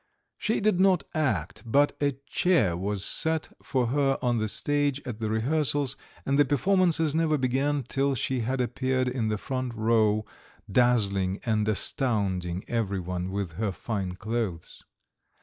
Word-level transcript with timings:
She 0.39 0.61
did 0.61 0.79
not 0.79 1.03
act, 1.13 1.61
but 1.63 1.95
a 2.01 2.13
chair 2.25 2.75
was 2.75 3.05
set 3.05 3.49
for 3.61 3.85
her 3.89 4.17
on 4.19 4.39
the 4.39 4.47
stage 4.47 4.99
at 5.05 5.19
the 5.19 5.29
rehearsals, 5.29 5.95
and 6.25 6.39
the 6.39 6.43
performances 6.45 7.13
never 7.13 7.37
began 7.37 7.83
till 7.83 8.15
she 8.15 8.39
had 8.39 8.61
appeared 8.61 9.07
in 9.07 9.27
the 9.27 9.37
front 9.37 9.75
row, 9.75 10.25
dazzling 10.71 11.39
and 11.45 11.67
astounding 11.67 12.63
everyone 12.67 13.29
with 13.29 13.51
her 13.57 13.71
fine 13.71 14.13
clothes. 14.15 14.83